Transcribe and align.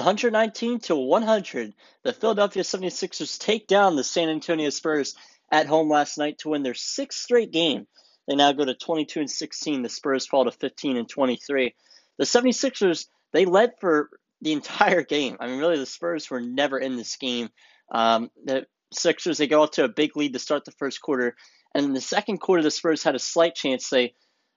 119 0.00 0.80
to 0.80 0.96
100, 0.96 1.74
the 2.02 2.12
Philadelphia 2.14 2.62
76ers 2.62 3.38
take 3.38 3.66
down 3.66 3.94
the 3.94 4.02
San 4.02 4.30
Antonio 4.30 4.70
Spurs 4.70 5.14
at 5.50 5.66
home 5.66 5.90
last 5.90 6.16
night 6.16 6.38
to 6.38 6.48
win 6.48 6.62
their 6.62 6.72
sixth 6.72 7.20
straight 7.20 7.52
game. 7.52 7.86
They 8.26 8.34
now 8.34 8.52
go 8.52 8.64
to 8.64 8.74
22 8.74 9.20
and 9.20 9.30
16. 9.30 9.82
The 9.82 9.88
Spurs 9.90 10.26
fall 10.26 10.46
to 10.46 10.50
15 10.50 10.96
and 10.96 11.08
23. 11.08 11.74
The 12.16 12.24
76ers, 12.24 13.06
they 13.32 13.44
led 13.44 13.72
for 13.80 14.08
the 14.40 14.52
entire 14.52 15.02
game. 15.02 15.36
I 15.40 15.46
mean, 15.46 15.58
really, 15.58 15.78
the 15.78 15.86
Spurs 15.86 16.30
were 16.30 16.40
never 16.40 16.78
in 16.78 16.96
this 16.96 17.16
game. 17.16 17.50
Um, 17.90 18.30
the 18.44 18.66
Sixers, 18.94 19.38
they 19.38 19.46
go 19.46 19.62
out 19.62 19.74
to 19.74 19.84
a 19.84 19.88
big 19.88 20.16
lead 20.16 20.32
to 20.32 20.38
start 20.38 20.64
the 20.64 20.72
first 20.72 21.02
quarter. 21.02 21.36
And 21.74 21.84
in 21.84 21.92
the 21.92 22.00
second 22.00 22.38
quarter, 22.38 22.62
the 22.62 22.70
Spurs 22.70 23.02
had 23.02 23.14
a 23.14 23.18
slight 23.18 23.54
chance. 23.54 23.90
They 23.90 24.14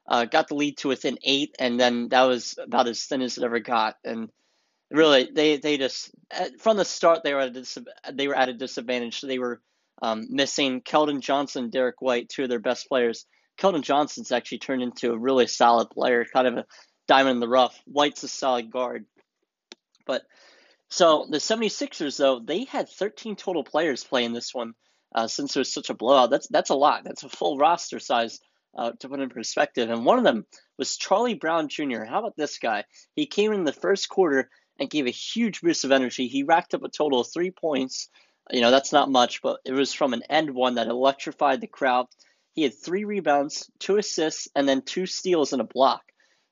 uh, 0.07 0.25
got 0.25 0.47
the 0.47 0.55
lead 0.55 0.77
to 0.77 0.87
within 0.87 1.17
eight, 1.23 1.55
and 1.59 1.79
then 1.79 2.09
that 2.09 2.23
was 2.23 2.57
about 2.57 2.87
as 2.87 3.03
thin 3.03 3.21
as 3.21 3.37
it 3.37 3.43
ever 3.43 3.59
got. 3.59 3.95
And 4.03 4.29
really, 4.95 5.29
they 5.33 5.57
they 5.57 5.77
just 5.77 6.11
from 6.59 6.77
the 6.77 6.85
start 6.85 7.23
they 7.23 7.33
were 7.33 7.41
at 7.41 7.49
a 7.49 7.51
dis- 7.51 7.77
they 8.13 8.27
were 8.27 8.35
at 8.35 8.49
a 8.49 8.53
disadvantage. 8.53 9.21
They 9.21 9.39
were 9.39 9.61
um, 10.01 10.27
missing 10.29 10.81
Keldon 10.81 11.21
Johnson, 11.21 11.69
Derrick 11.69 12.01
White, 12.01 12.29
two 12.29 12.43
of 12.43 12.49
their 12.49 12.59
best 12.59 12.87
players. 12.87 13.25
Keldon 13.57 13.81
Johnson's 13.81 14.31
actually 14.31 14.59
turned 14.59 14.83
into 14.83 15.13
a 15.13 15.17
really 15.17 15.47
solid 15.47 15.89
player, 15.89 16.25
kind 16.25 16.47
of 16.47 16.57
a 16.57 16.65
diamond 17.07 17.35
in 17.35 17.39
the 17.39 17.47
rough. 17.47 17.79
White's 17.85 18.23
a 18.23 18.27
solid 18.27 18.69
guard. 18.69 19.05
But 20.05 20.23
so 20.89 21.25
the 21.29 21.37
76ers, 21.37 22.17
though, 22.17 22.39
they 22.39 22.65
had 22.65 22.89
13 22.89 23.35
total 23.35 23.63
players 23.63 24.03
playing 24.03 24.33
this 24.33 24.53
one 24.53 24.73
uh, 25.13 25.27
since 25.27 25.55
was 25.55 25.71
such 25.71 25.89
a 25.89 25.93
blowout. 25.93 26.29
That's 26.29 26.47
that's 26.47 26.69
a 26.69 26.75
lot. 26.75 27.03
That's 27.03 27.23
a 27.23 27.29
full 27.29 27.57
roster 27.57 27.99
size 27.99 28.39
uh, 28.77 28.91
to 28.99 29.09
put 29.09 29.19
in 29.19 29.29
perspective. 29.29 29.89
And 29.89 30.05
one 30.05 30.17
of 30.17 30.23
them 30.23 30.45
was 30.77 30.97
Charlie 30.97 31.33
Brown 31.33 31.69
Jr. 31.69 32.03
How 32.03 32.19
about 32.19 32.35
this 32.35 32.59
guy? 32.59 32.83
He 33.15 33.25
came 33.25 33.53
in 33.53 33.63
the 33.63 33.73
first 33.73 34.09
quarter 34.09 34.49
and 34.79 34.89
gave 34.89 35.07
a 35.07 35.11
huge 35.11 35.61
boost 35.61 35.85
of 35.85 35.91
energy. 35.91 36.27
He 36.27 36.43
racked 36.43 36.73
up 36.73 36.83
a 36.83 36.89
total 36.89 37.21
of 37.21 37.27
three 37.31 37.51
points. 37.51 38.09
You 38.51 38.61
know, 38.61 38.71
that's 38.71 38.91
not 38.91 39.09
much, 39.09 39.41
but 39.41 39.59
it 39.65 39.71
was 39.71 39.93
from 39.93 40.13
an 40.13 40.23
end 40.29 40.51
one 40.51 40.75
that 40.75 40.87
electrified 40.87 41.61
the 41.61 41.67
crowd. 41.67 42.07
He 42.53 42.63
had 42.63 42.73
three 42.73 43.03
rebounds, 43.03 43.69
two 43.79 43.97
assists, 43.97 44.47
and 44.55 44.67
then 44.67 44.81
two 44.81 45.05
steals 45.05 45.51
and 45.51 45.61
a 45.61 45.65
block. 45.65 46.03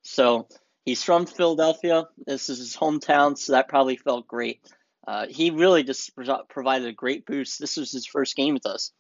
So 0.01 0.47
he's 0.85 1.03
from 1.03 1.25
Philadelphia. 1.25 2.07
This 2.25 2.49
is 2.49 2.57
his 2.57 2.75
hometown, 2.75 3.37
so 3.37 3.53
that 3.53 3.69
probably 3.69 3.97
felt 3.97 4.27
great. 4.27 4.61
Uh, 5.07 5.27
he 5.29 5.51
really 5.51 5.83
just 5.83 6.11
provided 6.49 6.87
a 6.87 6.93
great 6.93 7.25
boost. 7.25 7.59
This 7.59 7.77
was 7.77 7.91
his 7.91 8.05
first 8.05 8.35
game 8.35 8.53
with 8.53 8.65
us. 8.65 8.91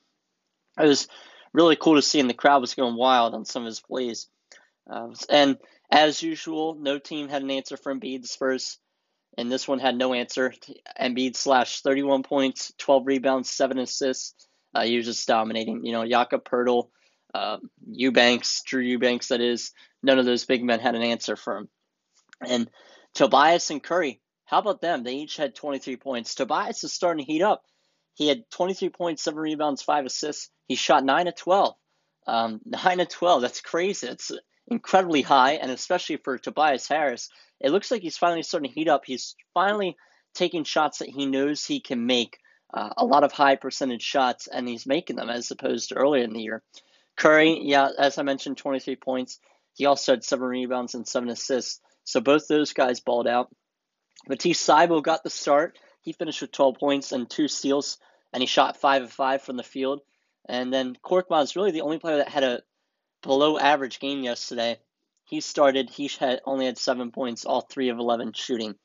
It 0.79 0.85
was 0.85 1.07
really 1.53 1.75
cool 1.75 1.95
to 1.95 2.01
see, 2.01 2.19
and 2.19 2.29
the 2.29 2.33
crowd 2.33 2.61
was 2.61 2.73
going 2.73 2.95
wild 2.95 3.33
on 3.33 3.45
some 3.45 3.63
of 3.63 3.67
his 3.67 3.79
plays. 3.79 4.27
Uh, 4.89 5.09
and 5.29 5.57
as 5.89 6.21
usual, 6.21 6.75
no 6.75 6.99
team 6.99 7.29
had 7.29 7.43
an 7.43 7.51
answer 7.51 7.77
for 7.77 7.93
Embiid. 7.93 8.21
The 8.21 8.27
Spurs, 8.27 8.79
and 9.37 9.51
this 9.51 9.67
one 9.67 9.79
had 9.79 9.97
no 9.97 10.13
answer. 10.13 10.53
Embiid 10.99 11.35
slashed 11.35 11.83
31 11.83 12.23
points, 12.23 12.73
12 12.77 13.07
rebounds, 13.07 13.49
7 13.49 13.79
assists. 13.79 14.47
Uh, 14.73 14.83
he 14.83 14.97
was 14.97 15.05
just 15.05 15.27
dominating. 15.27 15.85
You 15.85 15.91
know, 15.91 16.07
Jakob 16.07 16.43
Poeltl, 16.43 16.89
uh, 17.33 17.57
Eubanks, 17.87 18.61
Drew 18.63 18.81
Eubanks, 18.81 19.29
that 19.29 19.41
is, 19.41 19.71
none 20.01 20.19
of 20.19 20.25
those 20.25 20.45
big 20.45 20.63
men 20.63 20.79
had 20.79 20.95
an 20.95 21.03
answer 21.03 21.35
for 21.35 21.57
him. 21.57 21.69
And 22.47 22.69
Tobias 23.13 23.69
and 23.69 23.83
Curry, 23.83 24.21
how 24.45 24.59
about 24.59 24.81
them? 24.81 25.03
They 25.03 25.15
each 25.15 25.37
had 25.37 25.55
23 25.55 25.97
points. 25.97 26.35
Tobias 26.35 26.83
is 26.83 26.93
starting 26.93 27.25
to 27.25 27.31
heat 27.31 27.41
up. 27.41 27.63
He 28.15 28.27
had 28.27 28.49
23 28.51 28.89
points, 28.89 29.23
seven 29.23 29.39
rebounds, 29.39 29.81
five 29.81 30.05
assists. 30.05 30.49
He 30.67 30.75
shot 30.75 31.03
nine 31.03 31.27
of 31.27 31.35
12. 31.35 31.75
Um, 32.27 32.61
nine 32.65 32.99
of 32.99 33.09
12. 33.09 33.41
That's 33.41 33.61
crazy. 33.61 34.07
It's 34.07 34.31
incredibly 34.67 35.21
high, 35.21 35.53
and 35.53 35.71
especially 35.71 36.17
for 36.17 36.37
Tobias 36.37 36.87
Harris, 36.87 37.29
it 37.59 37.71
looks 37.71 37.91
like 37.91 38.01
he's 38.01 38.17
finally 38.17 38.43
starting 38.43 38.69
to 38.69 38.75
heat 38.75 38.87
up. 38.87 39.03
He's 39.05 39.35
finally 39.53 39.95
taking 40.33 40.63
shots 40.63 40.99
that 40.99 41.09
he 41.09 41.25
knows 41.25 41.65
he 41.65 41.79
can 41.79 42.05
make. 42.05 42.37
Uh, 42.73 42.89
a 42.97 43.05
lot 43.05 43.23
of 43.23 43.31
high 43.31 43.55
percentage 43.55 44.01
shots, 44.01 44.47
and 44.47 44.67
he's 44.67 44.87
making 44.87 45.15
them 45.15 45.29
as 45.29 45.51
opposed 45.51 45.89
to 45.89 45.95
earlier 45.95 46.23
in 46.23 46.33
the 46.33 46.41
year. 46.41 46.63
Curry, 47.15 47.59
yeah, 47.61 47.89
as 47.99 48.17
I 48.17 48.23
mentioned, 48.23 48.57
23 48.57 48.95
points. 48.95 49.39
He 49.75 49.85
also 49.85 50.13
had 50.13 50.23
seven 50.23 50.47
rebounds 50.47 50.95
and 50.95 51.07
seven 51.07 51.29
assists. 51.29 51.81
So 52.03 52.19
both 52.19 52.47
those 52.47 52.73
guys 52.73 52.99
balled 52.99 53.27
out. 53.27 53.53
Matisse 54.27 54.65
Thybulle 54.65 55.03
got 55.03 55.23
the 55.23 55.29
start. 55.29 55.77
He 56.01 56.13
finished 56.13 56.41
with 56.41 56.51
12 56.51 56.75
points 56.79 57.11
and 57.11 57.29
two 57.29 57.47
steals, 57.47 57.97
and 58.33 58.41
he 58.41 58.47
shot 58.47 58.77
5 58.77 59.03
of 59.03 59.11
5 59.11 59.41
from 59.41 59.57
the 59.57 59.63
field. 59.63 60.01
And 60.47 60.73
then 60.73 60.97
Korkmaz 61.03 61.43
is 61.43 61.55
really 61.55 61.71
the 61.71 61.81
only 61.81 61.99
player 61.99 62.17
that 62.17 62.29
had 62.29 62.43
a 62.43 62.61
below 63.23 63.57
average 63.57 63.99
game 63.99 64.23
yesterday. 64.23 64.79
He 65.25 65.41
started, 65.41 65.89
he 65.89 66.09
had 66.19 66.41
only 66.45 66.65
had 66.65 66.77
7 66.77 67.11
points, 67.11 67.45
all 67.45 67.61
3 67.61 67.89
of 67.89 67.97
11 67.97 68.33
shooting. 68.33 68.75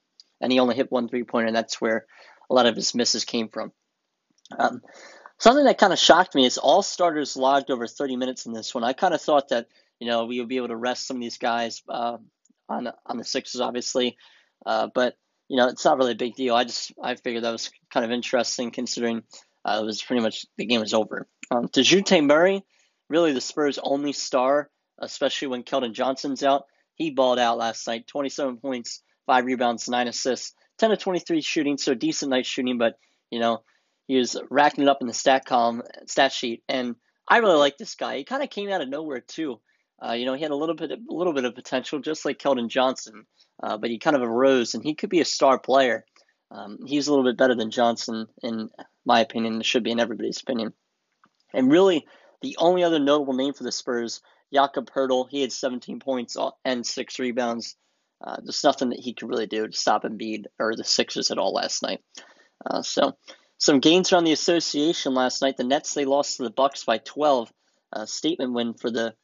And 0.41 0.53
he 0.53 0.61
only 0.61 0.77
hit 0.77 0.93
one 0.93 1.09
three 1.09 1.25
pointer, 1.25 1.49
and 1.49 1.57
that's 1.57 1.81
where 1.81 2.07
a 2.49 2.55
lot 2.55 2.67
of 2.67 2.77
his 2.77 2.95
misses 2.95 3.25
came 3.25 3.49
from. 3.49 3.73
Um, 4.57 4.83
something 5.39 5.65
that 5.65 5.79
kind 5.79 5.93
of 5.93 5.99
shocked 5.99 6.37
me 6.37 6.47
is 6.47 6.59
all 6.59 6.83
starters 6.83 7.37
logged 7.37 7.73
over 7.73 7.89
30 7.89 8.17
minutes 8.17 8.47
in 8.47 8.53
this 8.53 8.73
one. 8.73 8.85
I 8.85 8.93
kind 8.93 9.15
of 9.15 9.21
thought 9.21 9.49
that, 9.49 9.67
you 9.99 10.07
know, 10.07 10.27
we 10.27 10.39
would 10.39 10.49
be 10.49 10.57
able 10.57 10.69
to 10.69 10.77
rest 10.77 11.09
some 11.09 11.17
of 11.17 11.23
these 11.23 11.39
guys 11.39 11.83
uh, 11.89 12.19
on, 12.69 12.89
on 13.05 13.17
the 13.17 13.25
Sixers, 13.25 13.61
obviously. 13.61 14.17
Uh, 14.65 14.89
but 14.95 15.17
you 15.49 15.57
know, 15.57 15.69
it's 15.69 15.85
not 15.85 15.99
really 15.99 16.13
a 16.13 16.17
big 16.17 16.37
deal. 16.37 16.55
I 16.55 16.65
just 16.65 16.93
I 17.03 17.15
figured 17.15 17.45
that 17.45 17.51
was 17.51 17.71
kind 17.91 18.05
of 18.05 18.13
interesting 18.13 18.71
considering 18.71 19.23
uh, 19.65 19.79
it 19.83 19.85
was 19.85 20.03
pretty 20.03 20.23
much 20.23 20.47
the 20.57 20.67
game 20.67 20.81
was 20.81 20.95
over. 20.95 21.27
Um, 21.51 21.69
Dejounte 21.69 22.25
Murray, 22.25 22.65
really 23.09 23.33
the 23.33 23.41
Spurs' 23.41 23.79
only 23.83 24.13
star, 24.13 24.71
especially 24.99 25.49
when 25.49 25.63
Keldon 25.63 25.93
Johnson's 25.93 26.43
out. 26.43 26.65
He 26.95 27.11
balled 27.11 27.39
out 27.39 27.59
last 27.59 27.87
night, 27.87 28.07
27 28.07 28.59
points, 28.59 29.03
five 29.27 29.45
rebounds, 29.45 29.89
nine 29.89 30.09
assists, 30.09 30.55
10 30.79 30.91
to 30.91 30.97
23 30.97 31.41
shooting, 31.41 31.79
so 31.79 31.95
decent 31.95 32.31
night 32.31 32.47
shooting, 32.47 32.79
but 32.79 32.99
you 33.31 33.41
know 33.41 33.63
he 34.07 34.17
was 34.17 34.37
racking 34.51 34.85
it 34.85 34.89
up 34.89 34.99
in 35.01 35.07
the 35.07 35.13
stat 35.13 35.45
column, 35.45 35.83
stat 36.07 36.33
sheet, 36.33 36.63
and 36.69 36.97
I 37.29 37.39
really 37.39 37.59
like 37.59 37.77
this 37.77 37.95
guy. 37.95 38.17
He 38.17 38.25
kind 38.25 38.43
of 38.43 38.51
came 38.51 38.71
out 38.71 38.81
of 38.81 38.89
nowhere 38.89 39.21
too. 39.21 39.61
Uh, 40.03 40.13
you 40.13 40.25
know, 40.25 40.35
he 40.35 40.43
had 40.43 40.53
a 40.53 40.57
little 40.57 40.77
bit, 40.77 40.93
a 40.93 40.99
little 41.09 41.33
bit 41.33 41.45
of 41.45 41.55
potential, 41.55 41.99
just 41.99 42.25
like 42.25 42.39
Keldon 42.39 42.69
Johnson 42.69 43.27
uh, 43.63 43.77
but 43.77 43.91
he 43.91 43.99
kind 43.99 44.17
of 44.17 44.23
arose, 44.23 44.75
and 44.75 44.85
he 44.85 44.95
could 44.95 45.11
be 45.11 45.21
a 45.21 45.25
star 45.25 45.59
player. 45.59 46.05
Um, 46.51 46.79
he's 46.87 47.09
a 47.09 47.11
little 47.11 47.25
bit 47.25 47.37
better 47.37 47.55
than 47.55 47.71
Johnson, 47.71 48.27
in 48.43 48.71
my 49.05 49.21
opinion. 49.21 49.61
It 49.61 49.67
should 49.67 49.83
be 49.83 49.91
in 49.91 50.01
everybody's 50.01 50.41
opinion. 50.41 50.73
And 51.53 51.71
really, 51.71 52.07
the 52.43 52.57
only 52.59 52.85
other 52.85 52.99
notable 52.99 53.35
name 53.35 53.53
for 53.53 53.65
the 53.65 53.73
Spurs, 53.73 54.21
Jakob 54.53 54.91
Poeltl, 54.91 55.29
he 55.29 55.41
had 55.41 55.53
17 55.53 56.01
points 56.01 56.37
and 56.65 56.87
six 56.87 57.19
rebounds. 57.19 57.77
Uh, 58.25 58.37
there's 58.43 58.65
nothing 58.65 58.91
that 58.91 59.01
he 59.01 59.15
could 59.15 59.29
really 59.29 59.47
do 59.47 59.67
to 59.67 59.77
stop 59.77 60.05
Embiid 60.05 60.47
or 60.59 60.75
the 60.75 60.85
Sixers 60.85 61.31
at 61.31 61.39
all 61.39 61.53
last 61.53 61.83
night. 61.83 62.01
Uh, 62.65 62.83
so, 62.83 63.17
some 63.59 63.81
gains 63.81 64.13
around 64.13 64.25
the 64.25 64.33
association 64.33 65.15
last 65.15 65.43
night. 65.43 65.57
The 65.57 65.65
Nets 65.65 65.95
they 65.95 66.05
lost 66.05 66.37
to 66.37 66.45
the 66.45 66.51
Bucks 66.51 66.85
by 66.85 66.99
12. 66.99 67.53
Uh, 67.93 68.07
statement 68.07 68.53
win 68.53 68.75
for 68.75 68.91
the 68.91 69.15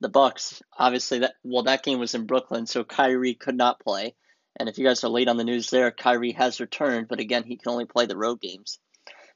the 0.00 0.08
Bucks, 0.08 0.62
obviously 0.78 1.20
that 1.20 1.34
well 1.44 1.62
that 1.62 1.82
game 1.82 1.98
was 1.98 2.14
in 2.14 2.26
Brooklyn, 2.26 2.66
so 2.66 2.84
Kyrie 2.84 3.34
could 3.34 3.56
not 3.56 3.80
play. 3.80 4.14
And 4.56 4.68
if 4.68 4.78
you 4.78 4.84
guys 4.84 5.02
are 5.02 5.08
late 5.08 5.28
on 5.28 5.36
the 5.36 5.44
news 5.44 5.70
there, 5.70 5.90
Kyrie 5.90 6.32
has 6.32 6.60
returned, 6.60 7.08
but 7.08 7.20
again 7.20 7.44
he 7.44 7.56
can 7.56 7.72
only 7.72 7.86
play 7.86 8.06
the 8.06 8.16
road 8.16 8.40
games. 8.40 8.78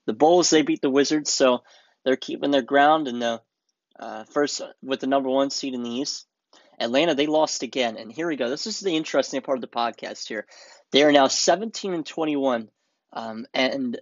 The 0.07 0.13
Bulls 0.13 0.51
they 0.51 0.63
beat 0.63 0.83
the 0.83 0.91
Wizards, 0.91 1.33
so 1.33 1.63
they're 2.09 2.17
keeping 2.17 2.51
their 2.51 2.63
ground 2.63 3.07
in 3.07 3.19
the 3.19 3.39
uh, 4.01 4.25
first 4.25 4.63
with 4.83 5.01
the 5.01 5.07
number 5.07 5.29
one 5.29 5.51
seed 5.51 5.75
in 5.75 5.83
the 5.83 5.91
East. 5.91 6.27
Atlanta 6.81 7.15
they 7.15 7.27
lost 7.27 7.63
again, 7.63 7.99
and 7.99 8.11
here 8.11 8.27
we 8.27 8.37
go. 8.37 8.49
This 8.49 8.67
is 8.67 8.81
the 8.81 8.97
interesting 8.97 9.43
part 9.43 9.59
of 9.59 9.61
the 9.61 9.69
podcast 9.69 10.27
here. 10.27 10.47
They 10.91 11.03
are 11.03 11.13
now 11.13 11.29
17 11.29 11.93
and 11.93 12.07
21, 12.07 12.71
um, 13.13 13.47
and 13.53 14.01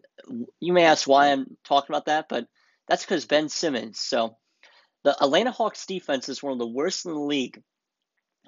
you 0.60 0.72
may 0.72 0.84
ask 0.84 1.08
why 1.08 1.32
I'm 1.32 1.56
talking 1.64 1.92
about 1.92 2.06
that, 2.06 2.28
but 2.28 2.46
that's 2.86 3.04
because 3.04 3.26
Ben 3.26 3.48
Simmons. 3.48 3.98
So 3.98 4.36
the 5.02 5.20
Atlanta 5.20 5.50
Hawks 5.50 5.84
defense 5.84 6.28
is 6.28 6.40
one 6.40 6.52
of 6.52 6.60
the 6.60 6.68
worst 6.68 7.06
in 7.06 7.12
the 7.12 7.18
league. 7.18 7.60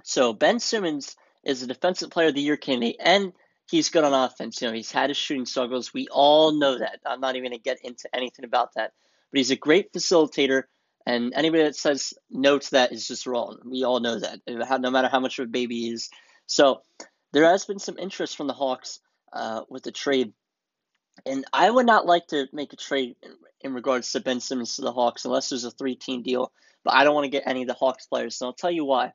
So 0.04 0.32
Ben 0.34 0.60
Simmons 0.60 1.16
is 1.42 1.64
a 1.64 1.66
defensive 1.66 2.10
player 2.10 2.28
of 2.28 2.34
the 2.36 2.42
year 2.42 2.56
candidate, 2.56 3.00
and 3.00 3.32
he's 3.68 3.88
good 3.88 4.04
on 4.04 4.14
offense. 4.14 4.62
You 4.62 4.68
know, 4.68 4.74
he's 4.74 4.92
had 4.92 5.10
his 5.10 5.16
shooting 5.16 5.46
struggles. 5.46 5.92
We 5.92 6.06
all 6.12 6.52
know 6.52 6.78
that. 6.78 7.00
I'm 7.04 7.20
not 7.20 7.34
even 7.34 7.50
going 7.50 7.58
to 7.58 7.64
get 7.64 7.80
into 7.82 8.08
anything 8.14 8.44
about 8.44 8.74
that. 8.76 8.92
But 9.30 9.38
he's 9.38 9.50
a 9.50 9.56
great 9.56 9.92
facilitator, 9.92 10.64
and 11.06 11.32
anybody 11.34 11.64
that 11.64 11.76
says 11.76 12.14
no 12.30 12.58
to 12.58 12.70
that 12.72 12.92
is 12.92 13.06
just 13.06 13.26
wrong. 13.26 13.58
We 13.64 13.84
all 13.84 14.00
know 14.00 14.18
that, 14.18 14.40
no 14.46 14.90
matter 14.90 15.08
how 15.08 15.20
much 15.20 15.38
of 15.38 15.44
a 15.44 15.50
baby 15.50 15.82
he 15.82 15.90
is. 15.90 16.10
So 16.46 16.82
there 17.32 17.44
has 17.44 17.64
been 17.64 17.78
some 17.78 17.98
interest 17.98 18.36
from 18.36 18.46
the 18.46 18.54
Hawks 18.54 19.00
uh, 19.32 19.62
with 19.68 19.82
the 19.82 19.92
trade. 19.92 20.32
And 21.26 21.44
I 21.52 21.68
would 21.68 21.86
not 21.86 22.06
like 22.06 22.28
to 22.28 22.46
make 22.52 22.72
a 22.72 22.76
trade 22.76 23.16
in 23.60 23.74
regards 23.74 24.12
to 24.12 24.20
Ben 24.20 24.40
Simmons 24.40 24.76
to 24.76 24.82
the 24.82 24.92
Hawks 24.92 25.24
unless 25.24 25.48
there's 25.48 25.64
a 25.64 25.70
three 25.70 25.96
team 25.96 26.22
deal. 26.22 26.52
But 26.84 26.94
I 26.94 27.04
don't 27.04 27.14
want 27.14 27.24
to 27.24 27.30
get 27.30 27.42
any 27.46 27.62
of 27.62 27.68
the 27.68 27.74
Hawks 27.74 28.06
players, 28.06 28.40
and 28.40 28.46
I'll 28.46 28.54
tell 28.54 28.70
you 28.70 28.84
why. 28.84 29.12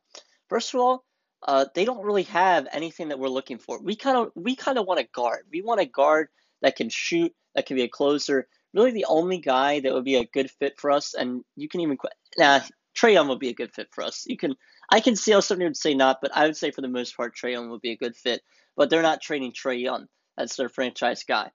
First 0.49 0.73
of 0.73 0.81
all, 0.81 1.05
uh, 1.47 1.65
they 1.73 1.85
don't 1.85 2.03
really 2.03 2.23
have 2.23 2.67
anything 2.71 3.09
that 3.09 3.19
we're 3.19 3.29
looking 3.29 3.57
for. 3.57 3.81
We 3.81 3.95
kind 3.95 4.17
of 4.17 4.31
we 4.35 4.55
kind 4.55 4.77
of 4.77 4.85
want 4.85 4.99
a 4.99 5.07
guard. 5.13 5.45
We 5.51 5.61
want 5.61 5.81
a 5.81 5.85
guard 5.85 6.27
that 6.61 6.75
can 6.75 6.89
shoot, 6.89 7.33
that 7.55 7.65
can 7.65 7.75
be 7.75 7.83
a 7.83 7.87
closer. 7.87 8.47
Really, 8.73 8.91
the 8.91 9.05
only 9.07 9.37
guy 9.37 9.79
that 9.79 9.93
would 9.93 10.05
be 10.05 10.15
a 10.15 10.25
good 10.25 10.49
fit 10.49 10.79
for 10.79 10.91
us, 10.91 11.13
and 11.13 11.43
you 11.55 11.67
can 11.67 11.81
even 11.81 11.97
nah, 12.37 12.61
Trae 12.95 13.13
Young 13.13 13.27
would 13.27 13.39
be 13.39 13.49
a 13.49 13.53
good 13.53 13.73
fit 13.73 13.87
for 13.91 14.03
us. 14.03 14.25
You 14.27 14.37
can 14.37 14.55
I 14.89 14.99
can 14.99 15.15
see 15.15 15.31
how 15.31 15.39
somebody 15.39 15.67
would 15.67 15.77
say 15.77 15.93
not, 15.93 16.19
but 16.21 16.35
I 16.35 16.45
would 16.45 16.57
say 16.57 16.71
for 16.71 16.81
the 16.81 16.87
most 16.87 17.15
part, 17.15 17.35
Trae 17.35 17.51
Young 17.51 17.69
would 17.69 17.81
be 17.81 17.91
a 17.91 17.97
good 17.97 18.15
fit. 18.15 18.41
But 18.75 18.89
they're 18.89 19.01
not 19.01 19.21
trading 19.21 19.51
Trae 19.51 19.81
Young. 19.81 20.07
That's 20.37 20.55
their 20.55 20.69
franchise 20.69 21.23
guy. 21.23 21.51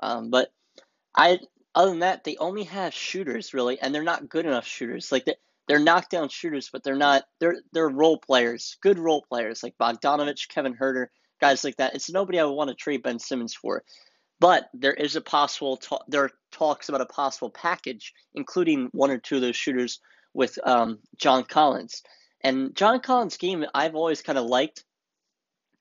Um, 0.00 0.30
but 0.30 0.50
I, 1.16 1.38
other 1.74 1.90
than 1.90 2.00
that, 2.00 2.24
they 2.24 2.36
only 2.36 2.64
have 2.64 2.94
shooters 2.94 3.54
really, 3.54 3.80
and 3.80 3.94
they're 3.94 4.02
not 4.02 4.28
good 4.28 4.46
enough 4.46 4.66
shooters. 4.66 5.12
Like 5.12 5.24
they, 5.24 5.34
they're 5.68 5.78
knockdown 5.78 6.28
shooters, 6.28 6.70
but 6.72 6.82
they're 6.82 6.96
not. 6.96 7.24
They're 7.40 7.56
they're 7.72 7.88
role 7.88 8.18
players, 8.18 8.76
good 8.82 8.98
role 8.98 9.24
players 9.28 9.62
like 9.62 9.78
Bogdanovich, 9.78 10.48
Kevin 10.48 10.74
Huerter, 10.74 11.06
guys 11.40 11.64
like 11.64 11.76
that. 11.76 11.94
It's 11.94 12.10
nobody 12.10 12.38
I 12.38 12.44
would 12.44 12.52
want 12.52 12.68
to 12.68 12.74
trade 12.74 13.02
Ben 13.02 13.18
Simmons 13.18 13.54
for. 13.54 13.82
But 14.40 14.68
there 14.74 14.92
is 14.92 15.16
a 15.16 15.20
possible. 15.20 15.80
there 16.08 16.24
are 16.24 16.30
talks 16.54 16.88
about 16.88 17.00
a 17.00 17.06
possible 17.06 17.50
package, 17.50 18.14
including 18.34 18.88
one 18.92 19.10
or 19.10 19.18
two 19.18 19.36
of 19.36 19.42
those 19.42 19.56
shooters 19.56 20.00
with 20.32 20.58
um, 20.64 21.00
John 21.16 21.44
Collins. 21.44 22.02
And 22.40 22.74
John 22.74 23.00
Collins' 23.00 23.36
game, 23.36 23.64
I've 23.74 23.96
always 23.96 24.22
kind 24.22 24.38
of 24.38 24.46
liked. 24.46 24.84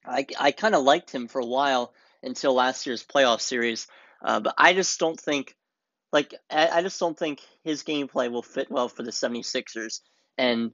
I, 0.06 0.26
I 0.40 0.52
kind 0.52 0.76
of 0.76 0.84
liked 0.84 1.12
him 1.12 1.28
for 1.28 1.40
a 1.40 1.46
while 1.46 1.94
until 2.24 2.54
last 2.54 2.86
year's 2.86 3.04
playoff 3.04 3.42
series, 3.42 3.88
uh, 4.24 4.40
but 4.40 4.56
I 4.58 4.74
just 4.74 5.00
don't 5.00 5.20
think, 5.20 5.56
like, 6.12 6.34
I, 6.50 6.70
I, 6.70 6.82
just 6.82 7.00
don't 7.00 7.18
think 7.18 7.40
his 7.64 7.84
gameplay 7.84 8.32
will 8.32 8.42
fit 8.42 8.72
well 8.72 8.90
for 8.90 9.04
the 9.04 9.12
76ers. 9.12 10.00
And 10.38 10.72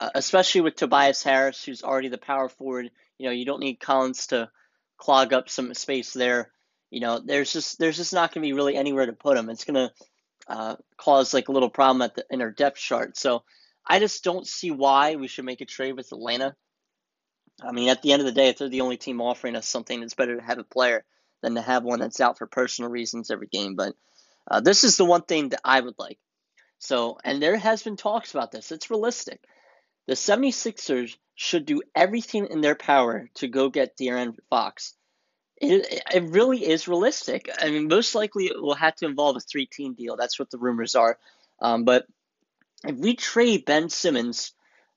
uh, 0.00 0.10
especially 0.14 0.60
with 0.62 0.76
Tobias 0.76 1.22
Harris, 1.22 1.64
who's 1.64 1.82
already 1.82 2.08
the 2.08 2.18
power 2.18 2.48
forward, 2.48 2.90
you 3.18 3.26
know, 3.26 3.32
you 3.32 3.44
don't 3.44 3.60
need 3.60 3.80
Collins 3.80 4.28
to 4.28 4.50
clog 4.96 5.32
up 5.32 5.48
some 5.48 5.74
space 5.74 6.12
there. 6.12 6.50
You 6.90 7.00
know, 7.00 7.20
there's 7.24 7.52
just 7.52 7.78
there's 7.78 7.96
just 7.96 8.12
not 8.12 8.32
going 8.32 8.42
to 8.42 8.48
be 8.48 8.52
really 8.52 8.76
anywhere 8.76 9.06
to 9.06 9.12
put 9.12 9.36
him. 9.36 9.50
It's 9.50 9.64
going 9.64 9.88
to 9.88 9.92
uh, 10.46 10.76
cause 10.96 11.34
like 11.34 11.48
a 11.48 11.52
little 11.52 11.70
problem 11.70 12.02
at 12.02 12.14
the 12.14 12.24
in 12.30 12.42
our 12.42 12.50
depth 12.50 12.78
chart. 12.78 13.16
So 13.16 13.44
I 13.86 13.98
just 13.98 14.24
don't 14.24 14.46
see 14.46 14.70
why 14.70 15.16
we 15.16 15.28
should 15.28 15.44
make 15.44 15.60
a 15.60 15.66
trade 15.66 15.92
with 15.92 16.12
Atlanta. 16.12 16.54
I 17.62 17.72
mean, 17.72 17.88
at 17.88 18.02
the 18.02 18.12
end 18.12 18.20
of 18.20 18.26
the 18.26 18.32
day, 18.32 18.48
if 18.48 18.58
they're 18.58 18.68
the 18.68 18.80
only 18.80 18.96
team 18.96 19.20
offering 19.20 19.56
us 19.56 19.68
something, 19.68 20.02
it's 20.02 20.14
better 20.14 20.36
to 20.36 20.42
have 20.42 20.58
a 20.58 20.64
player 20.64 21.04
than 21.42 21.54
to 21.54 21.62
have 21.62 21.84
one 21.84 22.00
that's 22.00 22.20
out 22.20 22.38
for 22.38 22.46
personal 22.46 22.90
reasons 22.90 23.30
every 23.30 23.46
game. 23.46 23.76
But 23.76 23.94
uh, 24.50 24.60
this 24.60 24.84
is 24.84 24.96
the 24.96 25.04
one 25.04 25.22
thing 25.22 25.50
that 25.50 25.60
I 25.64 25.80
would 25.80 25.94
like. 25.98 26.18
So, 26.78 27.18
and 27.24 27.40
there 27.40 27.56
has 27.56 27.82
been 27.82 27.96
talks 27.96 28.34
about 28.34 28.50
this. 28.50 28.72
It's 28.72 28.90
realistic. 28.90 29.40
The 30.06 30.14
76ers 30.14 31.16
should 31.34 31.64
do 31.64 31.82
everything 31.94 32.48
in 32.48 32.60
their 32.60 32.74
power 32.74 33.30
to 33.36 33.48
go 33.48 33.70
get 33.70 33.96
De'Aaron 33.96 34.36
Fox. 34.50 34.94
It, 35.70 36.02
it 36.14 36.22
really 36.24 36.64
is 36.64 36.88
realistic. 36.88 37.48
I 37.58 37.70
mean, 37.70 37.88
most 37.88 38.14
likely 38.14 38.46
it 38.46 38.60
will 38.60 38.74
have 38.74 38.94
to 38.96 39.06
involve 39.06 39.36
a 39.36 39.40
three 39.40 39.66
team 39.66 39.94
deal. 39.94 40.16
That's 40.16 40.38
what 40.38 40.50
the 40.50 40.58
rumors 40.58 40.94
are. 40.94 41.18
Um, 41.60 41.84
but 41.84 42.06
if 42.86 42.96
we 42.96 43.16
trade 43.16 43.64
Ben 43.64 43.88
Simmons, 43.88 44.52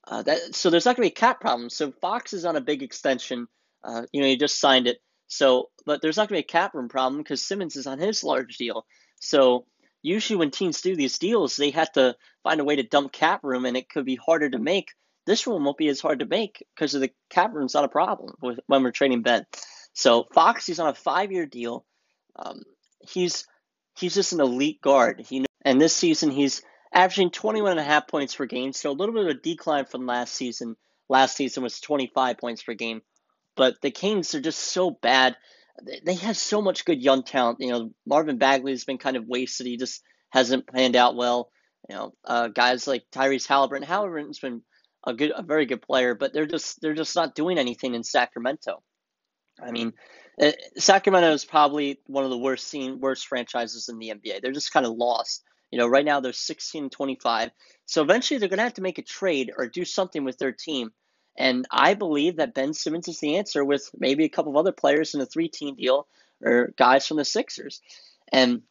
uh, 0.07 0.23
that 0.23 0.55
so 0.55 0.69
there's 0.69 0.85
not 0.85 0.95
going 0.95 1.07
to 1.07 1.13
be 1.13 1.17
a 1.17 1.21
cap 1.21 1.41
problem. 1.41 1.69
So 1.69 1.91
Fox 1.91 2.33
is 2.33 2.45
on 2.45 2.55
a 2.55 2.61
big 2.61 2.83
extension. 2.83 3.47
Uh, 3.83 4.03
you 4.11 4.21
know, 4.21 4.27
he 4.27 4.37
just 4.37 4.59
signed 4.59 4.87
it. 4.87 4.97
So, 5.27 5.69
but 5.85 6.01
there's 6.01 6.17
not 6.17 6.29
going 6.29 6.41
to 6.41 6.45
be 6.45 6.49
a 6.49 6.59
cap 6.59 6.73
room 6.73 6.89
problem 6.89 7.21
because 7.21 7.43
Simmons 7.43 7.75
is 7.75 7.87
on 7.87 7.99
his 7.99 8.23
large 8.23 8.57
deal. 8.57 8.85
So 9.19 9.65
usually 10.01 10.37
when 10.37 10.51
teams 10.51 10.81
do 10.81 10.95
these 10.95 11.17
deals, 11.17 11.57
they 11.57 11.71
have 11.71 11.91
to 11.93 12.15
find 12.43 12.61
a 12.61 12.63
way 12.63 12.77
to 12.77 12.83
dump 12.83 13.11
cap 13.11 13.43
room, 13.43 13.65
and 13.65 13.75
it 13.75 13.89
could 13.89 14.05
be 14.05 14.15
harder 14.15 14.49
to 14.49 14.59
make. 14.59 14.89
This 15.25 15.45
one 15.45 15.63
won't 15.63 15.77
be 15.77 15.89
as 15.89 15.99
hard 15.99 16.19
to 16.19 16.25
make 16.25 16.65
because 16.73 16.95
of 16.95 17.01
the 17.01 17.11
cap 17.29 17.53
room's 17.53 17.73
not 17.73 17.83
a 17.83 17.89
problem 17.89 18.35
with, 18.41 18.59
when 18.67 18.83
we're 18.83 18.91
trading 18.91 19.21
Ben. 19.21 19.45
So 19.97 20.27
Fox, 20.31 20.67
he's 20.67 20.79
on 20.79 20.89
a 20.89 20.94
five-year 20.94 21.47
deal. 21.47 21.83
Um, 22.35 22.61
he's 23.01 23.47
he's 23.97 24.13
just 24.13 24.31
an 24.31 24.39
elite 24.39 24.79
guard. 24.79 25.25
He 25.27 25.44
and 25.65 25.81
this 25.81 25.95
season 25.95 26.29
he's 26.29 26.61
averaging 26.94 27.31
21 27.31 27.71
and 27.71 27.79
a 27.79 27.83
half 27.83 28.07
points 28.07 28.35
per 28.35 28.45
game, 28.45 28.73
so 28.73 28.91
a 28.91 28.94
little 28.94 29.15
bit 29.15 29.23
of 29.23 29.29
a 29.29 29.39
decline 29.39 29.85
from 29.85 30.05
last 30.05 30.35
season. 30.35 30.75
Last 31.09 31.35
season 31.35 31.63
was 31.63 31.79
25 31.79 32.38
points 32.38 32.61
per 32.61 32.75
game, 32.75 33.01
but 33.55 33.81
the 33.81 33.89
Kings 33.89 34.35
are 34.35 34.39
just 34.39 34.59
so 34.59 34.91
bad. 34.91 35.35
They 36.05 36.13
have 36.13 36.38
so 36.38 36.61
much 36.61 36.85
good 36.85 37.01
young 37.01 37.23
talent. 37.23 37.57
You 37.59 37.71
know, 37.71 37.91
Marvin 38.05 38.38
Bagley 38.38 38.73
has 38.73 38.85
been 38.85 39.00
kind 39.00 39.17
of 39.17 39.25
wasted. 39.25 39.65
He 39.65 39.77
just 39.77 40.03
hasn't 40.29 40.67
panned 40.67 40.95
out 40.95 41.15
well. 41.15 41.50
You 41.89 41.95
know, 41.95 42.13
uh, 42.23 42.50
guys 42.50 42.85
like 42.85 43.05
Tyrese 43.11 43.47
Haliburton. 43.47 43.83
Haliburton's 43.83 44.38
been 44.38 44.61
a 45.07 45.15
good, 45.15 45.31
a 45.35 45.41
very 45.41 45.65
good 45.65 45.81
player, 45.81 46.13
but 46.13 46.33
they're 46.33 46.45
just 46.45 46.81
they're 46.81 46.93
just 46.93 47.15
not 47.15 47.33
doing 47.33 47.57
anything 47.57 47.95
in 47.95 48.03
Sacramento. 48.03 48.83
I 49.62 49.71
mean, 49.71 49.94
uh, 50.42 50.51
Sacramento 50.77 51.31
is 51.31 51.45
probably 51.45 52.00
one 52.07 52.24
of 52.24 52.30
the 52.30 52.38
worst 52.38 52.68
seen, 52.68 53.00
worst 53.00 53.27
franchises 53.27 53.89
in 53.89 54.00
the 54.00 54.09
NBA. 54.09 54.42
They're 54.42 54.51
just 54.51 54.74
kind 54.74 54.86
of 54.86 54.94
lost. 54.94 55.44
You 55.71 55.80
know, 55.80 55.88
right 55.88 56.06
now 56.06 56.19
they're 56.19 56.33
16 56.33 56.83
and 56.83 56.92
25. 56.92 57.51
So 57.86 58.01
eventually 58.01 58.38
they're 58.38 58.50
going 58.50 58.57
to 58.57 58.63
have 58.63 58.75
to 58.75 58.81
make 58.81 59.00
a 59.00 59.04
trade 59.04 59.51
or 59.56 59.68
do 59.68 59.83
something 59.83 60.24
with 60.24 60.38
their 60.38 60.51
team. 60.51 60.92
And 61.38 61.68
I 61.69 61.94
believe 61.94 62.38
that 62.38 62.54
Ben 62.54 62.74
Simmons 62.74 63.07
is 63.07 63.19
the 63.19 63.38
answer 63.38 63.63
with 63.63 63.89
maybe 63.98 64.25
a 64.25 64.30
couple 64.30 64.51
of 64.51 64.57
other 64.57 64.71
players 64.71 65.13
in 65.13 65.21
a 65.21 65.25
three 65.25 65.50
team 65.50 65.75
deal 65.75 66.07
or 66.44 66.74
guys 66.77 67.06
from 67.06 67.18
the 67.18 67.25
Sixers. 67.25 67.81
And 68.31 68.63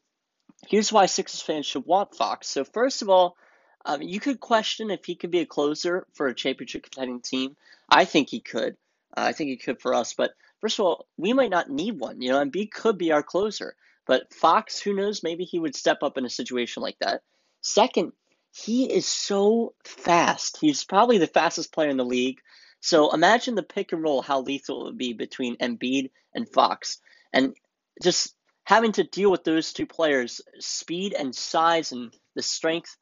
here's 0.66 0.92
why 0.92 1.06
Sixers 1.06 1.42
fans 1.42 1.66
should 1.66 1.86
want 1.86 2.16
Fox. 2.16 2.48
So, 2.48 2.64
first 2.64 3.02
of 3.02 3.08
all, 3.08 3.36
um, 3.84 4.02
you 4.02 4.18
could 4.18 4.40
question 4.40 4.90
if 4.90 5.04
he 5.04 5.14
could 5.14 5.30
be 5.30 5.40
a 5.40 5.46
closer 5.46 6.06
for 6.14 6.26
a 6.26 6.34
championship 6.34 6.82
contending 6.82 7.20
team. 7.20 7.56
I 7.88 8.04
think 8.04 8.28
he 8.28 8.40
could. 8.40 8.76
Uh, 9.16 9.22
I 9.22 9.32
think 9.32 9.50
he 9.50 9.56
could 9.56 9.80
for 9.80 9.94
us. 9.94 10.14
But 10.14 10.32
first 10.66 10.80
of 10.80 10.84
all, 10.84 11.06
we 11.16 11.32
might 11.32 11.50
not 11.50 11.70
need 11.70 11.96
one. 11.96 12.20
You 12.20 12.30
know, 12.30 12.44
Embiid 12.44 12.72
could 12.72 12.98
be 12.98 13.12
our 13.12 13.22
closer. 13.22 13.76
But 14.04 14.34
Fox, 14.34 14.80
who 14.80 14.94
knows, 14.94 15.22
maybe 15.22 15.44
he 15.44 15.60
would 15.60 15.76
step 15.76 16.02
up 16.02 16.18
in 16.18 16.24
a 16.24 16.28
situation 16.28 16.82
like 16.82 16.98
that. 16.98 17.22
Second, 17.60 18.10
he 18.50 18.92
is 18.92 19.06
so 19.06 19.74
fast. 19.84 20.58
He's 20.60 20.82
probably 20.82 21.18
the 21.18 21.28
fastest 21.28 21.72
player 21.72 21.88
in 21.88 21.96
the 21.96 22.04
league. 22.04 22.40
So 22.80 23.14
imagine 23.14 23.54
the 23.54 23.62
pick 23.62 23.92
and 23.92 24.02
roll, 24.02 24.22
how 24.22 24.40
lethal 24.40 24.80
it 24.80 24.84
would 24.86 24.98
be 24.98 25.12
between 25.12 25.56
Embiid 25.58 26.10
and 26.34 26.48
Fox. 26.48 26.98
And 27.32 27.54
just 28.02 28.34
having 28.64 28.90
to 28.92 29.04
deal 29.04 29.30
with 29.30 29.44
those 29.44 29.72
two 29.72 29.86
players, 29.86 30.40
speed 30.58 31.14
and 31.16 31.32
size 31.32 31.92
and 31.92 32.12
the 32.34 32.42
strength, 32.42 32.96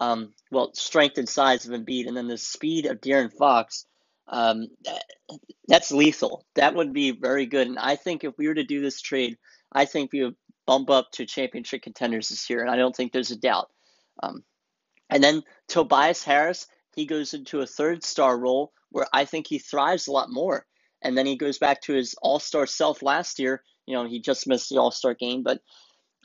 um, 0.00 0.32
well, 0.50 0.72
strength 0.72 1.18
and 1.18 1.28
size 1.28 1.66
of 1.66 1.78
Embiid, 1.78 2.08
and 2.08 2.16
then 2.16 2.28
the 2.28 2.38
speed 2.38 2.86
of 2.86 3.02
De'Aaron 3.02 3.30
Fox, 3.30 3.84
um, 4.32 4.66
that's 5.68 5.92
lethal. 5.92 6.44
That 6.56 6.74
would 6.74 6.92
be 6.92 7.12
very 7.12 7.46
good. 7.46 7.68
And 7.68 7.78
I 7.78 7.96
think 7.96 8.24
if 8.24 8.32
we 8.38 8.48
were 8.48 8.54
to 8.54 8.64
do 8.64 8.80
this 8.80 9.00
trade, 9.00 9.36
I 9.70 9.84
think 9.84 10.12
we 10.12 10.24
would 10.24 10.36
bump 10.66 10.90
up 10.90 11.10
to 11.12 11.26
championship 11.26 11.82
contenders 11.82 12.30
this 12.30 12.48
year, 12.48 12.60
and 12.60 12.70
I 12.70 12.76
don't 12.76 12.96
think 12.96 13.12
there's 13.12 13.30
a 13.30 13.36
doubt. 13.36 13.68
Um, 14.22 14.42
and 15.10 15.22
then 15.22 15.42
Tobias 15.68 16.24
Harris, 16.24 16.66
he 16.96 17.04
goes 17.06 17.34
into 17.34 17.60
a 17.60 17.66
third 17.66 18.02
star 18.02 18.38
role 18.38 18.72
where 18.90 19.06
I 19.12 19.26
think 19.26 19.46
he 19.46 19.58
thrives 19.58 20.06
a 20.06 20.12
lot 20.12 20.30
more. 20.30 20.66
And 21.02 21.16
then 21.16 21.26
he 21.26 21.36
goes 21.36 21.58
back 21.58 21.82
to 21.82 21.94
his 21.94 22.14
all 22.22 22.38
star 22.38 22.66
self 22.66 23.02
last 23.02 23.38
year. 23.38 23.62
You 23.86 23.94
know, 23.94 24.06
he 24.06 24.20
just 24.20 24.46
missed 24.46 24.70
the 24.70 24.78
all 24.78 24.90
star 24.90 25.14
game. 25.14 25.42
But 25.42 25.60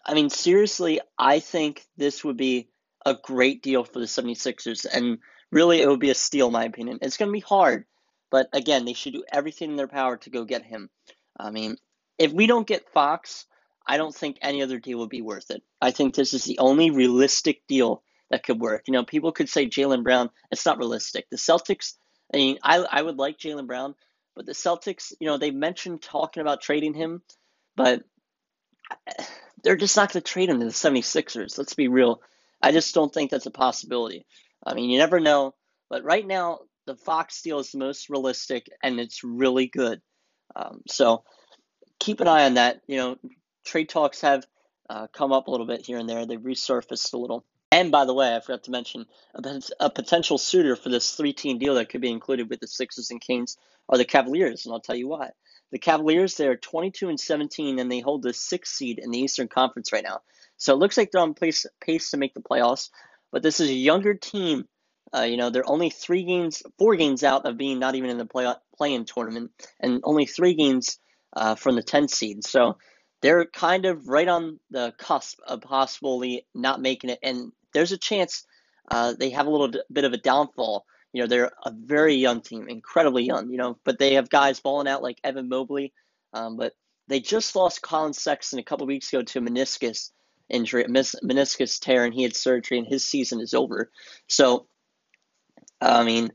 I 0.05 0.13
mean, 0.13 0.29
seriously, 0.29 1.01
I 1.17 1.39
think 1.39 1.83
this 1.97 2.23
would 2.23 2.37
be 2.37 2.69
a 3.05 3.15
great 3.15 3.63
deal 3.63 3.83
for 3.83 3.99
the 3.99 4.05
76ers. 4.05 4.85
And 4.85 5.17
really, 5.51 5.81
it 5.81 5.87
would 5.87 5.99
be 5.99 6.11
a 6.11 6.15
steal, 6.15 6.47
in 6.47 6.53
my 6.53 6.65
opinion. 6.65 6.99
It's 7.01 7.17
going 7.17 7.29
to 7.29 7.33
be 7.33 7.39
hard. 7.39 7.85
But 8.29 8.49
again, 8.53 8.85
they 8.85 8.93
should 8.93 9.13
do 9.13 9.23
everything 9.31 9.71
in 9.71 9.77
their 9.77 9.87
power 9.87 10.17
to 10.17 10.29
go 10.29 10.43
get 10.43 10.63
him. 10.63 10.89
I 11.39 11.51
mean, 11.51 11.77
if 12.17 12.31
we 12.31 12.47
don't 12.47 12.67
get 12.67 12.91
Fox, 12.91 13.45
I 13.85 13.97
don't 13.97 14.13
think 14.13 14.37
any 14.41 14.61
other 14.61 14.79
deal 14.79 14.99
would 14.99 15.09
be 15.09 15.21
worth 15.21 15.49
it. 15.51 15.63
I 15.81 15.91
think 15.91 16.13
this 16.13 16.33
is 16.33 16.43
the 16.43 16.59
only 16.59 16.89
realistic 16.91 17.65
deal 17.67 18.03
that 18.29 18.43
could 18.43 18.59
work. 18.59 18.83
You 18.87 18.93
know, 18.93 19.05
people 19.05 19.31
could 19.31 19.49
say 19.49 19.67
Jaylen 19.67 20.03
Brown. 20.03 20.29
It's 20.51 20.65
not 20.65 20.77
realistic. 20.77 21.29
The 21.29 21.37
Celtics, 21.37 21.93
I 22.33 22.37
mean, 22.37 22.57
I, 22.61 22.77
I 22.79 23.01
would 23.01 23.17
like 23.17 23.37
Jaylen 23.37 23.67
Brown, 23.67 23.95
but 24.35 24.45
the 24.45 24.51
Celtics, 24.51 25.13
you 25.19 25.27
know, 25.27 25.37
they 25.37 25.51
mentioned 25.51 26.01
talking 26.01 26.41
about 26.41 26.61
trading 26.61 26.93
him, 26.93 27.21
but 27.75 28.03
they're 29.63 29.77
just 29.77 29.95
not 29.95 30.11
going 30.11 30.21
to 30.21 30.31
trade 30.31 30.49
him 30.49 30.59
to 30.59 30.65
the 30.65 30.71
76ers. 30.71 31.57
Let's 31.57 31.73
be 31.73 31.87
real. 31.87 32.21
I 32.61 32.71
just 32.71 32.93
don't 32.93 33.13
think 33.13 33.31
that's 33.31 33.45
a 33.45 33.51
possibility. 33.51 34.25
I 34.65 34.73
mean, 34.73 34.89
you 34.89 34.97
never 34.97 35.19
know. 35.19 35.53
But 35.89 36.03
right 36.03 36.25
now, 36.25 36.59
the 36.87 36.95
Fox 36.95 37.41
deal 37.43 37.59
is 37.59 37.71
the 37.71 37.77
most 37.77 38.09
realistic, 38.09 38.69
and 38.81 38.99
it's 38.99 39.23
really 39.23 39.67
good. 39.67 40.01
Um, 40.55 40.81
so 40.87 41.23
keep 41.99 42.21
an 42.21 42.27
eye 42.27 42.45
on 42.45 42.55
that. 42.55 42.81
You 42.87 42.97
know, 42.97 43.17
trade 43.65 43.89
talks 43.89 44.21
have 44.21 44.45
uh, 44.89 45.07
come 45.07 45.31
up 45.31 45.47
a 45.47 45.51
little 45.51 45.67
bit 45.67 45.85
here 45.85 45.99
and 45.99 46.09
there. 46.09 46.25
They've 46.25 46.39
resurfaced 46.39 47.13
a 47.13 47.17
little. 47.17 47.45
And 47.71 47.91
by 47.91 48.05
the 48.05 48.13
way, 48.13 48.33
I 48.33 48.39
forgot 48.39 48.63
to 48.63 48.71
mention 48.71 49.05
a, 49.35 49.61
a 49.81 49.89
potential 49.89 50.37
suitor 50.37 50.77
for 50.77 50.89
this 50.89 51.11
three-team 51.11 51.59
deal 51.59 51.75
that 51.75 51.89
could 51.89 52.01
be 52.01 52.09
included 52.09 52.49
with 52.49 52.61
the 52.61 52.67
Sixers 52.67 53.11
and 53.11 53.19
Kings 53.21 53.57
are 53.89 53.97
the 53.97 54.05
Cavaliers, 54.05 54.65
and 54.65 54.73
I'll 54.73 54.79
tell 54.79 54.95
you 54.95 55.09
why. 55.09 55.31
The 55.71 55.79
Cavaliers, 55.79 56.35
they're 56.35 56.55
22 56.55 57.09
and 57.09 57.19
17, 57.19 57.79
and 57.79 57.91
they 57.91 57.99
hold 57.99 58.23
the 58.23 58.33
sixth 58.33 58.73
seed 58.73 58.99
in 58.99 59.11
the 59.11 59.19
Eastern 59.19 59.49
Conference 59.49 59.91
right 59.91 60.03
now. 60.03 60.21
So 60.55 60.73
it 60.73 60.77
looks 60.77 60.97
like 60.97 61.11
they're 61.11 61.21
on 61.21 61.33
pace, 61.33 61.65
pace 61.81 62.11
to 62.11 62.17
make 62.17 62.33
the 62.33 62.41
playoffs. 62.41 62.89
But 63.31 63.43
this 63.43 63.59
is 63.59 63.69
a 63.69 63.73
younger 63.73 64.13
team. 64.13 64.65
Uh, 65.15 65.21
you 65.21 65.37
know, 65.37 65.49
they're 65.49 65.69
only 65.69 65.89
three 65.89 66.23
games, 66.23 66.63
four 66.77 66.95
games 66.95 67.23
out 67.23 67.45
of 67.45 67.57
being 67.57 67.79
not 67.79 67.95
even 67.95 68.09
in 68.09 68.17
the 68.17 68.25
play 68.25 68.51
play-in 68.75 69.05
tournament, 69.05 69.51
and 69.79 70.01
only 70.03 70.25
three 70.25 70.53
games 70.53 70.99
uh, 71.33 71.55
from 71.55 71.75
the 71.75 71.83
10th 71.83 72.11
seed. 72.11 72.43
So 72.43 72.77
they're 73.21 73.45
kind 73.45 73.85
of 73.85 74.07
right 74.07 74.27
on 74.27 74.59
the 74.69 74.93
cusp 74.97 75.39
of 75.47 75.61
possibly 75.61 76.45
not 76.53 76.81
making 76.81 77.09
it, 77.09 77.19
and 77.23 77.51
there's 77.73 77.91
a 77.91 77.97
chance 77.97 78.45
uh, 78.89 79.13
they 79.17 79.31
have 79.31 79.47
a 79.47 79.49
little 79.49 79.71
bit 79.91 80.05
of 80.05 80.13
a 80.13 80.17
downfall. 80.17 80.85
You 81.13 81.23
know, 81.23 81.27
they're 81.27 81.51
a 81.65 81.71
very 81.71 82.15
young 82.15 82.41
team, 82.41 82.67
incredibly 82.67 83.23
young. 83.23 83.49
You 83.49 83.57
know, 83.57 83.77
but 83.83 83.99
they 83.99 84.15
have 84.15 84.29
guys 84.29 84.59
balling 84.59 84.87
out 84.87 85.03
like 85.03 85.19
Evan 85.23 85.49
Mobley. 85.49 85.93
Um, 86.33 86.57
but 86.57 86.73
they 87.07 87.19
just 87.19 87.55
lost 87.55 87.81
Collin 87.81 88.13
Sexton 88.13 88.59
a 88.59 88.63
couple 88.63 88.85
weeks 88.85 89.11
ago 89.11 89.23
to 89.23 89.39
a 89.39 89.41
meniscus 89.41 90.11
injury, 90.49 90.83
a 90.83 90.87
meniscus 90.87 91.79
tear, 91.79 92.05
and 92.05 92.13
he 92.13 92.23
had 92.23 92.35
surgery, 92.35 92.77
and 92.77 92.87
his 92.87 93.03
season 93.03 93.41
is 93.41 93.53
over. 93.53 93.91
So, 94.27 94.67
I 95.81 96.03
mean, 96.03 96.31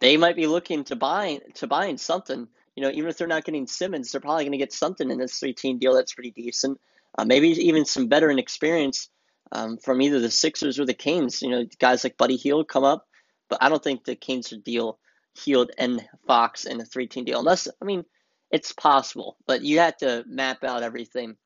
they 0.00 0.16
might 0.16 0.36
be 0.36 0.46
looking 0.46 0.84
to 0.84 0.96
buy 0.96 1.40
to 1.54 1.66
buying 1.66 1.98
something. 1.98 2.48
You 2.74 2.82
know, 2.82 2.90
even 2.90 3.08
if 3.08 3.16
they're 3.16 3.26
not 3.26 3.44
getting 3.44 3.66
Simmons, 3.66 4.12
they're 4.12 4.20
probably 4.20 4.44
going 4.44 4.52
to 4.52 4.58
get 4.58 4.72
something 4.72 5.10
in 5.10 5.18
this 5.18 5.38
three-team 5.38 5.78
deal 5.78 5.94
that's 5.94 6.14
pretty 6.14 6.30
decent. 6.30 6.78
Uh, 7.16 7.24
maybe 7.24 7.48
even 7.48 7.86
some 7.86 8.08
veteran 8.08 8.38
experience 8.38 9.08
um, 9.52 9.78
from 9.78 10.02
either 10.02 10.20
the 10.20 10.30
Sixers 10.30 10.78
or 10.78 10.84
the 10.84 10.92
Kings. 10.94 11.40
You 11.40 11.50
know, 11.50 11.64
guys 11.78 12.04
like 12.04 12.18
Buddy 12.18 12.36
Hield 12.36 12.68
come 12.68 12.84
up, 12.84 13.06
but 13.48 13.62
I 13.62 13.68
don't 13.68 13.82
think 13.82 14.04
the 14.04 14.14
Kings 14.14 14.50
would 14.50 14.64
deal 14.64 14.98
Hield 15.44 15.70
and 15.78 16.06
Fox 16.26 16.64
in 16.64 16.80
a 16.80 16.84
three-team 16.84 17.24
deal 17.24 17.38
unless 17.38 17.68
I 17.80 17.84
mean 17.84 18.04
it's 18.50 18.72
possible, 18.72 19.36
but 19.46 19.62
you 19.62 19.80
have 19.80 19.96
to 19.98 20.24
map 20.26 20.62
out 20.64 20.82
everything. 20.82 21.36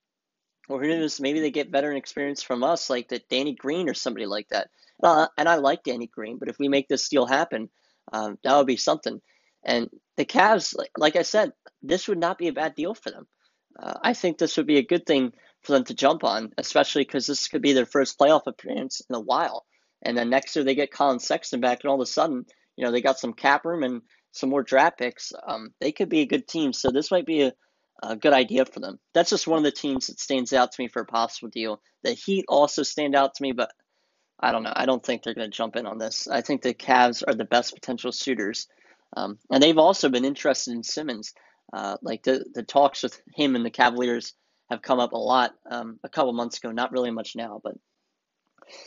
Or 0.68 0.80
who 0.80 0.88
knows, 0.88 1.20
maybe 1.20 1.40
they 1.40 1.50
get 1.50 1.70
veteran 1.70 1.96
experience 1.96 2.42
from 2.42 2.62
us, 2.62 2.90
like 2.90 3.08
that 3.08 3.28
Danny 3.28 3.54
Green 3.54 3.88
or 3.88 3.94
somebody 3.94 4.26
like 4.26 4.48
that. 4.50 4.68
Uh, 5.02 5.26
and 5.36 5.48
I 5.48 5.56
like 5.56 5.82
Danny 5.82 6.06
Green, 6.06 6.38
but 6.38 6.48
if 6.48 6.58
we 6.58 6.68
make 6.68 6.88
this 6.88 7.08
deal 7.08 7.26
happen, 7.26 7.68
um, 8.12 8.38
that 8.44 8.56
would 8.56 8.66
be 8.66 8.76
something. 8.76 9.20
And 9.64 9.88
the 10.16 10.24
Cavs, 10.24 10.76
like, 10.76 10.90
like, 10.96 11.16
I 11.16 11.22
said, 11.22 11.52
this 11.82 12.06
would 12.08 12.18
not 12.18 12.38
be 12.38 12.48
a 12.48 12.52
bad 12.52 12.74
deal 12.74 12.94
for 12.94 13.10
them. 13.10 13.26
Uh, 13.78 13.94
I 14.02 14.12
think 14.14 14.38
this 14.38 14.56
would 14.56 14.66
be 14.66 14.78
a 14.78 14.86
good 14.86 15.06
thing 15.06 15.32
for 15.62 15.72
them 15.72 15.84
to 15.84 15.94
jump 15.94 16.24
on, 16.24 16.52
especially 16.56 17.02
because 17.02 17.26
this 17.26 17.48
could 17.48 17.62
be 17.62 17.72
their 17.72 17.86
first 17.86 18.18
playoff 18.18 18.46
appearance 18.46 19.02
in 19.08 19.14
a 19.14 19.20
while. 19.20 19.66
And 20.02 20.16
then 20.16 20.30
next 20.30 20.56
year 20.56 20.64
they 20.64 20.74
get 20.74 20.92
Collin 20.92 21.18
Sexton 21.18 21.60
back, 21.60 21.80
and 21.82 21.90
all 21.90 22.00
of 22.00 22.00
a 22.00 22.06
sudden, 22.06 22.46
you 22.76 22.84
know, 22.84 22.92
they 22.92 23.02
got 23.02 23.18
some 23.18 23.34
cap 23.34 23.64
room 23.64 23.82
and 23.82 24.02
some 24.32 24.50
more 24.50 24.62
draft 24.62 24.98
picks, 24.98 25.32
um, 25.46 25.74
they 25.80 25.92
could 25.92 26.08
be 26.08 26.20
a 26.20 26.26
good 26.26 26.46
team. 26.46 26.72
So 26.72 26.90
this 26.90 27.10
might 27.10 27.26
be 27.26 27.42
a, 27.42 27.52
a, 28.02 28.16
good 28.16 28.32
idea 28.32 28.64
for 28.64 28.80
them. 28.80 28.98
That's 29.14 29.30
just 29.30 29.46
one 29.46 29.58
of 29.58 29.64
the 29.64 29.70
teams 29.70 30.06
that 30.06 30.20
stands 30.20 30.52
out 30.52 30.72
to 30.72 30.82
me 30.82 30.88
for 30.88 31.02
a 31.02 31.06
possible 31.06 31.48
deal. 31.48 31.80
The 32.02 32.12
Heat 32.12 32.44
also 32.48 32.82
stand 32.82 33.14
out 33.14 33.34
to 33.34 33.42
me, 33.42 33.52
but 33.52 33.72
I 34.38 34.52
don't 34.52 34.62
know. 34.62 34.72
I 34.74 34.86
don't 34.86 35.04
think 35.04 35.22
they're 35.22 35.34
going 35.34 35.50
to 35.50 35.56
jump 35.56 35.76
in 35.76 35.86
on 35.86 35.98
this. 35.98 36.26
I 36.28 36.40
think 36.40 36.62
the 36.62 36.74
Cavs 36.74 37.22
are 37.26 37.34
the 37.34 37.44
best 37.44 37.74
potential 37.74 38.12
suitors. 38.12 38.68
Um, 39.16 39.38
and 39.50 39.62
they've 39.62 39.78
also 39.78 40.08
been 40.08 40.24
interested 40.24 40.72
in 40.72 40.82
Simmons. 40.82 41.34
Uh, 41.72 41.96
like 42.02 42.22
the, 42.22 42.44
the 42.54 42.62
talks 42.62 43.02
with 43.02 43.20
him 43.34 43.54
and 43.54 43.64
the 43.64 43.70
Cavaliers 43.70 44.34
have 44.70 44.82
come 44.82 44.98
up 44.98 45.12
a 45.12 45.18
lot 45.18 45.52
um, 45.70 45.98
a 46.02 46.08
couple 46.08 46.32
months 46.32 46.58
ago. 46.58 46.70
Not 46.70 46.92
really 46.92 47.10
much 47.10 47.36
now, 47.36 47.60
but 47.62 47.74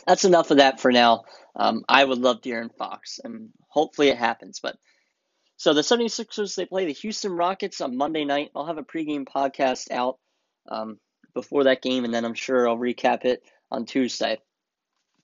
that's 0.06 0.24
enough 0.24 0.50
of 0.50 0.58
that 0.58 0.80
for 0.80 0.90
now. 0.90 1.24
Um, 1.56 1.84
I 1.88 2.04
would 2.04 2.18
love 2.18 2.40
De'Aaron 2.40 2.74
Fox, 2.76 3.20
and 3.22 3.50
hopefully 3.68 4.08
it 4.08 4.16
happens. 4.16 4.60
But 4.60 4.76
so 5.56 5.72
the 5.72 5.82
76ers, 5.82 6.56
they 6.56 6.66
play 6.66 6.86
the 6.86 6.92
Houston 6.92 7.32
Rockets 7.32 7.80
on 7.80 7.96
Monday 7.96 8.24
night. 8.24 8.50
I'll 8.54 8.66
have 8.66 8.78
a 8.78 8.82
pregame 8.82 9.24
podcast 9.24 9.90
out 9.90 10.18
um, 10.68 10.98
before 11.32 11.64
that 11.64 11.82
game, 11.82 12.04
and 12.04 12.12
then 12.12 12.24
I'm 12.24 12.34
sure 12.34 12.68
I'll 12.68 12.76
recap 12.76 13.24
it 13.24 13.42
on 13.70 13.86
Tuesday. 13.86 14.38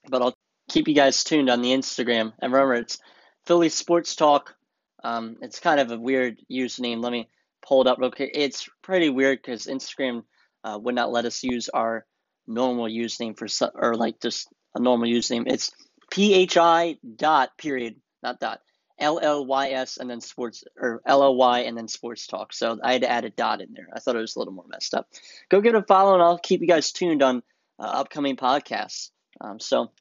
But 0.09 0.21
I'll 0.21 0.35
keep 0.69 0.87
you 0.87 0.95
guys 0.95 1.23
tuned 1.23 1.49
on 1.49 1.61
the 1.61 1.71
Instagram. 1.71 2.33
And 2.39 2.53
remember, 2.53 2.75
it's 2.75 2.99
Philly 3.45 3.69
Sports 3.69 4.15
Talk. 4.15 4.55
Um, 5.03 5.37
it's 5.41 5.59
kind 5.59 5.79
of 5.79 5.91
a 5.91 5.97
weird 5.97 6.39
username. 6.49 7.03
Let 7.03 7.11
me 7.11 7.29
pull 7.65 7.81
it 7.81 7.87
up 7.87 7.99
real 7.99 8.11
quick. 8.11 8.31
It's 8.33 8.69
pretty 8.81 9.09
weird 9.09 9.39
because 9.41 9.65
Instagram 9.65 10.23
uh, 10.63 10.79
would 10.81 10.95
not 10.95 11.11
let 11.11 11.25
us 11.25 11.43
use 11.43 11.69
our 11.69 12.05
normal 12.47 12.85
username 12.85 13.37
for 13.37 13.47
or 13.75 13.95
like 13.95 14.19
just 14.19 14.47
a 14.75 14.79
normal 14.79 15.07
username. 15.07 15.43
It's 15.47 15.71
phi 16.11 16.97
dot 17.15 17.57
period 17.57 17.95
not 18.21 18.39
dot 18.39 18.61
L 19.01 19.19
L 19.21 19.45
Y 19.45 19.69
S 19.69 19.97
and 19.97 20.09
then 20.09 20.21
sports 20.21 20.63
or 20.77 21.01
L 21.05 21.23
L 21.23 21.35
Y 21.35 21.59
and 21.61 21.77
then 21.77 21.87
sports 21.87 22.27
talk. 22.27 22.53
So 22.53 22.79
I 22.81 22.93
had 22.93 23.01
to 23.01 23.11
add 23.11 23.25
a 23.25 23.29
dot 23.29 23.61
in 23.61 23.73
there. 23.73 23.87
I 23.93 23.99
thought 23.99 24.15
it 24.15 24.19
was 24.19 24.35
a 24.35 24.39
little 24.39 24.53
more 24.53 24.65
messed 24.67 24.93
up. 24.93 25.09
Go 25.49 25.59
give 25.59 25.75
it 25.75 25.83
a 25.83 25.85
follow 25.85 26.13
and 26.13 26.23
I'll 26.23 26.37
keep 26.37 26.61
you 26.61 26.67
guys 26.67 26.91
tuned 26.91 27.21
on 27.23 27.43
uh, 27.79 27.83
upcoming 27.83 28.37
podcasts. 28.37 29.09
Um, 29.41 29.59
so 29.59 29.91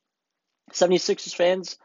76ers 0.72 1.34
fans, 1.34 1.78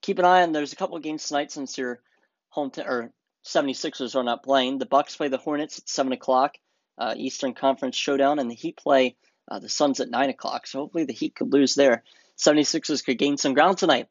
keep 0.00 0.18
an 0.18 0.24
eye 0.24 0.42
on. 0.42 0.52
There's 0.52 0.72
a 0.72 0.76
couple 0.76 0.96
of 0.96 1.02
games 1.02 1.26
tonight 1.26 1.52
since 1.52 1.76
your 1.78 2.00
home 2.48 2.70
t- 2.70 2.82
or 2.82 3.12
76ers 3.44 4.16
are 4.16 4.24
not 4.24 4.42
playing. 4.42 4.78
The 4.78 4.86
Bucks 4.86 5.16
play 5.16 5.28
the 5.28 5.38
Hornets 5.38 5.78
at 5.78 5.88
seven 5.88 6.12
o'clock, 6.12 6.54
uh, 6.98 7.14
Eastern 7.16 7.54
Conference 7.54 7.96
showdown, 7.96 8.38
and 8.38 8.50
the 8.50 8.54
Heat 8.54 8.76
play 8.76 9.16
uh, 9.50 9.58
the 9.58 9.68
Suns 9.68 10.00
at 10.00 10.10
nine 10.10 10.30
o'clock. 10.30 10.66
So 10.66 10.80
hopefully 10.80 11.04
the 11.04 11.12
Heat 11.12 11.34
could 11.34 11.52
lose 11.52 11.74
there. 11.74 12.02
76ers 12.38 13.04
could 13.04 13.18
gain 13.18 13.36
some 13.36 13.54
ground 13.54 13.78
tonight. 13.78 14.08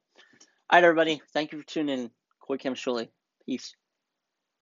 All 0.70 0.78
right, 0.78 0.84
everybody. 0.84 1.22
Thank 1.34 1.52
you 1.52 1.60
for 1.60 1.66
tuning 1.66 2.00
in. 2.00 2.12
Coy 2.52 2.58
Camiscioli. 2.58 3.10
Peace. 3.46 3.81